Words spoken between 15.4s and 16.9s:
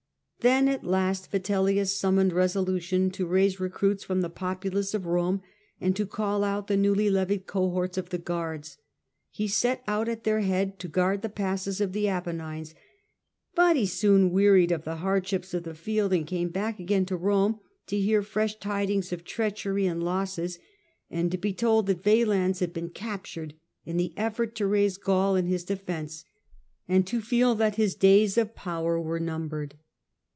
of the field, and came back